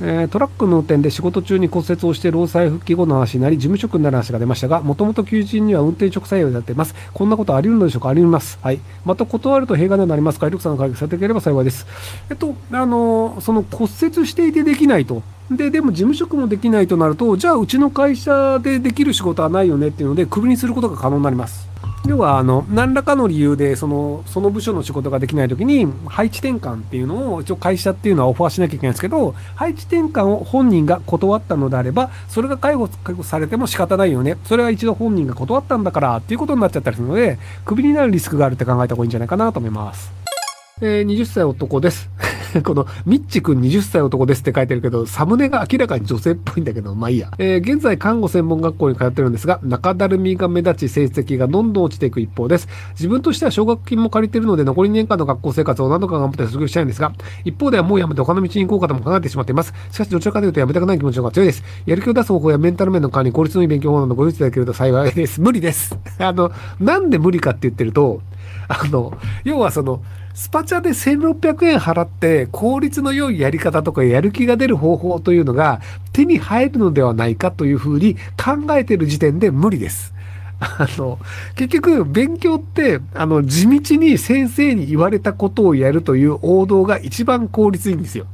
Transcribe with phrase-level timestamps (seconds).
[0.00, 6.94] えー、トラックの運転で仕事中に骨折をして労災復帰後の話になり、事務職になる話が出ましたが、もともと求人には運転直採用になっています。
[7.12, 8.10] こんなことあり得るのでしょうか？
[8.10, 8.58] あり得ます。
[8.62, 8.80] はい。
[9.04, 10.46] また断ると弊害になりますか？
[10.46, 11.86] 威力さんの解決されていければ幸いです。
[12.30, 15.22] えっと、あの、その骨折していてできないと。
[15.50, 21.66] で、でも事務職もできないとなると、じゃあうちの会社でできる仕事はないよねっていうので、クビにすることが可能になります。
[22.08, 40.10] 要はあの何らかの理由でそのその部署の仕事ができないときに配置転換っていうのを一応会社っていうのはオファーしなきゃいけないんですけど配置転換を本人が断ったのであればそれが介護介護されても仕方ないよねそれは一度本人が断ったんだからっていうことになっちゃったりするのでクビになるリスクがあるって考えた方がいいんじゃないかなと思います。
[40.80, 42.08] えー、20歳男です。
[42.64, 47.30] この、ミッチ君20歳男ですって書いてるけど、サムネが明らかに女性っぽいんだけど、まあいいや。
[47.38, 52.68] えー、現在、看護専門学校に通ってるんですが、中だるみが目立ち、成績がどんどん落ちていく一方です。
[52.92, 57.12] 自分としては奨学金も借りてるので、残り2年間の学校生活を何とか頑張って卒業したいんですが、
[57.44, 59.72] 一方ではもうやめて他の道に行こうかとも考えてしまっています。
[59.90, 61.62] しかし、どちらかというとやめたくない気持ちの方が強いです。
[61.86, 65.40] やる気を出す方法やメンタル面の管理、効率のいい勉強法などご用意いただけると幸いです。
[65.40, 65.98] 無理です。
[66.18, 68.20] あの、なんで無理かって言ってると、
[68.68, 70.02] あの、要はその、
[70.34, 75.80] スパチャで1600円払って効率の良いやり方とかやる気が出る方法というのが
[76.12, 80.14] 手に入るのではないかというふうに考えている時点で無理です。
[80.60, 81.18] あの、
[81.54, 88.26] 結局、勉強って、あの、地道に先生に言われたことをやるという王道が一番効率いいんですよ。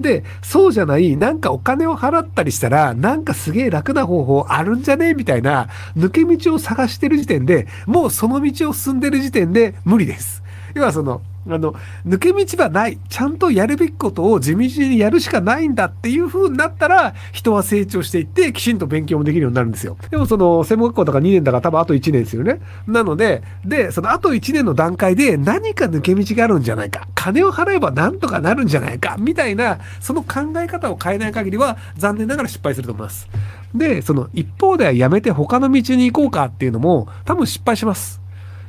[0.00, 10.42] で、そうじゃない、なんかお金を払ったりしたら、なんかすげえ楽な方法あるんじゃねみたいな、抜け道を探してる時点で、もうその道を進んでる時点で無理です。
[10.74, 11.74] 要はその、あの、
[12.06, 12.98] 抜け道はない。
[13.08, 19.96] ちゃんとやるべきことを地道にやるしかないんだっていう風になったら、人は成長していって、きちんと勉強もできるようになるんですよ。
[20.10, 22.60] でもその、専門学校とか2年だから多分あと1年ですよね。
[22.86, 27.08] なので、で、そのあと1年の段階で何か抜け道があるんじゃないか。
[27.14, 29.16] 金を払えばなんとかなるんじゃないか。
[29.18, 33.28] みたいな、その考え方を変えない限りは、残念ながら失敗すると思います。
[33.74, 38.20] で、その一方ではやめて他の道に行こうかっていうのも、多分失敗します。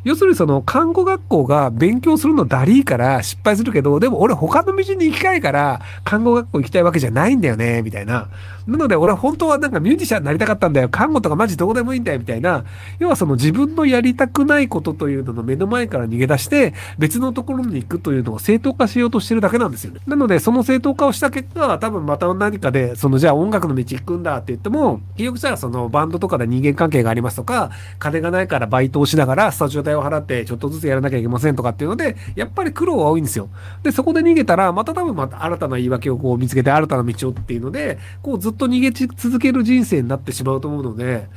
[0.04, 8.30] 要するにその看護学校が勉強するのだりーから失敗するけど、でも俺他の道に行きたいから看護学校行きたいわけじゃないんだよね、みたいな。
[8.70, 10.90] なので俺は本当はなんかミュージシャンになりたかったんだよ。
[10.90, 12.66] 看護とかマジどうでもいいんだよ、みたいな。
[13.00, 20.00] 要はその自分のやりたくないことというのの目の前から逃げ出して別のところに行くというのを正当化しようとしてるだけなんですよね。
[20.08, 33.50] なのでその正当化をした結果は、多分また何かで、そのじゃあ音楽の道行くんだって言っても、結局じゃあそのバンドとかで人間関係がありますとか、金がないからバイトをしながらスタジオ代を払ってちょっとずつやらなきゃいけませんとかっていうので、やっぱり苦労は多いんですよ。
[33.84, 41.28] で、そこで逃げたら、また多分また新たな言い訳をこう見つけて新たな道をっていうので、こうずっとと逃げ続ける人生になってしまうと思うので、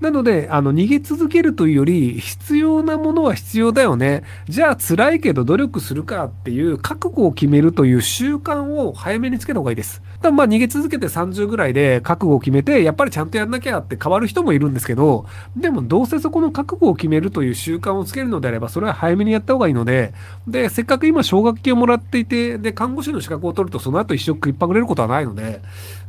[0.00, 4.24] なので、あの、逃げ続けるというより、必要なものは必要だよね。
[4.48, 10.02] じゃあ辛いけど努力するかっていう覚悟を決めるという習慣を早めにつけた方がいいです。
[10.30, 20.12] まあ逃げ続けて30ぐらいで覚悟を決めて、やっぱりちゃんとやんなきゃって変わる人もいるんですけど、でもどうせそこの覚悟を決めるという習慣をつけるのであれば、それは早めにやった方がいいので、
[20.46, 25.60] で、せっかく今奨学金をもらっていて、で、看護師の資格を取るとその後一生食いっぱぐれることはないので、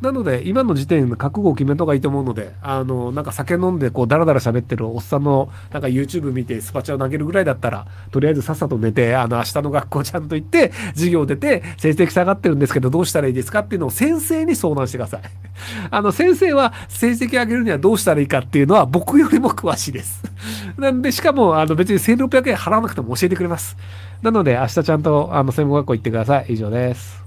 [0.02, 15.22] なので、今の時点で覚悟を決めた方がいいと思うので、あの、なんか酒飲んでこうダラダラ喋ってるおっさんのなんか YouTube 見てスパチャを投げるぐらいだったら、とりあえずさっさと寝て、あの、明日の学校ちゃんと行って、授業出て、成績下がってるんですけど、どうしたらいいですかっていうのを先生に相談してください。
[15.90, 20.22] あの、先生は成績上げるにはどうしたらいいかっていうのは僕よりも詳しいです。
[20.78, 23.78] なんで、しかも、あの、別に1600円払わなくても教えてくれます。
[24.22, 26.46] なので、明日ちゃんと、あの、専門学校行ってください。
[26.50, 27.23] 以上です。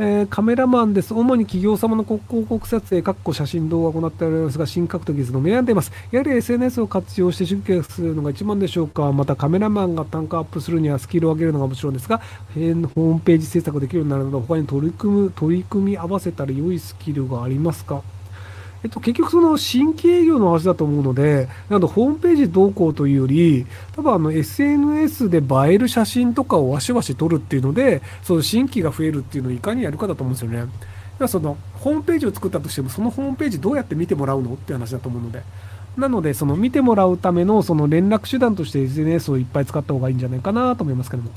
[0.00, 1.14] えー、カメラマンです。
[1.14, 5.92] 主に企業様の広告撮影、括弧写真動画を行っておりますが、新格闘技術の悩んでいます。
[6.10, 9.12] やはり SNS を活用して集計するのが一番でしょうか。
[9.12, 18.02] またカメラマンが単価アップするにはスキルを上げるのがもちろんですが、ホームページ制作できるようになるなど、他に取り組む、取り組み合わせたら良いスキルがありますか？
[18.84, 30.70] えっと、結局その新規営業の話だと思うので、なのホームページどうこうというより、多分あの SNS で映える写真とかをわしわし撮るっていうので、その新規が増えるっていうのをいかにやるかだと思うんですよね。
[31.18, 35.42] だそのホームページを作ったとしても、そのホームページどうやって見てもらうのって話だと思うので。
[35.96, 41.30] なので、その見てもらうためのその連絡手段として SNS をいっぱい使った方がいいんじゃないかなと思いますけども。